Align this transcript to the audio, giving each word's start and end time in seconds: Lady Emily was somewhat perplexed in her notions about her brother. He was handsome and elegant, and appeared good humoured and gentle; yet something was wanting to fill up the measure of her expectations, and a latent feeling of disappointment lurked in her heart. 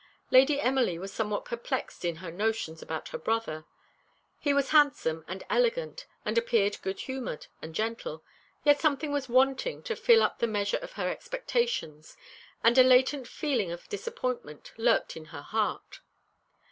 Lady 0.31 0.59
Emily 0.59 0.97
was 0.97 1.13
somewhat 1.13 1.45
perplexed 1.45 2.03
in 2.03 2.15
her 2.15 2.31
notions 2.31 2.81
about 2.81 3.09
her 3.09 3.19
brother. 3.19 3.65
He 4.39 4.51
was 4.51 4.71
handsome 4.71 5.23
and 5.27 5.43
elegant, 5.47 6.07
and 6.25 6.39
appeared 6.39 6.81
good 6.81 7.01
humoured 7.01 7.45
and 7.61 7.75
gentle; 7.75 8.23
yet 8.63 8.79
something 8.79 9.11
was 9.11 9.29
wanting 9.29 9.83
to 9.83 9.95
fill 9.95 10.23
up 10.23 10.39
the 10.39 10.47
measure 10.47 10.77
of 10.81 10.93
her 10.93 11.07
expectations, 11.07 12.17
and 12.63 12.79
a 12.79 12.83
latent 12.83 13.27
feeling 13.27 13.71
of 13.71 13.87
disappointment 13.89 14.71
lurked 14.75 15.15
in 15.15 15.25
her 15.25 15.43
heart. 15.43 15.99